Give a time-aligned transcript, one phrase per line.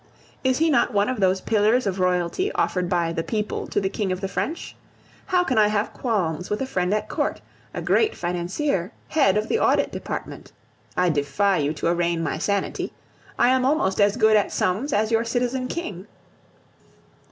[0.43, 3.87] Is he not one of those pillars of royalty offered by the "people" to the
[3.87, 4.75] King of the French?
[5.27, 7.39] How can I have qualms with a friend at Court,
[7.71, 10.51] a great financier, head of the Audit Department?
[10.97, 12.93] I defy you to arraign my sanity!
[13.37, 16.07] I am almost as good at sums as your citizen king.